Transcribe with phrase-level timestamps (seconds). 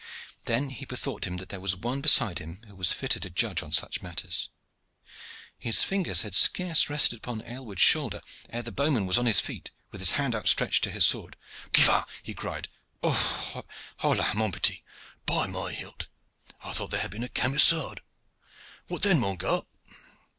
[0.45, 3.61] Then he bethought him that there was one beside him who was fitter to judge
[3.61, 4.27] on such a matter.
[5.59, 9.69] His fingers had scarce rested upon Aylward's shoulder ere the bowman was on his feet,
[9.91, 11.37] with his hand outstretched to his sword.
[11.71, 12.67] "Qui va?" he cried.
[13.03, 14.33] "Hola!
[14.33, 14.83] mon petit.
[15.27, 16.07] By my hilt!
[16.63, 17.99] I thought there had been a camisade.
[18.87, 19.67] What then, mon gar.?"